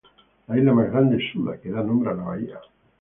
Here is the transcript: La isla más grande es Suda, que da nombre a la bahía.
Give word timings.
La 0.47 0.57
isla 0.57 0.73
más 0.73 0.89
grande 0.89 1.17
es 1.23 1.31
Suda, 1.31 1.61
que 1.61 1.69
da 1.69 1.83
nombre 1.83 2.09
a 2.09 2.15
la 2.15 2.23
bahía. 2.23 2.59